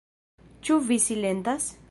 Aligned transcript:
Ĉu 0.69 0.79
vi 0.89 0.99
silentas? 1.05 1.71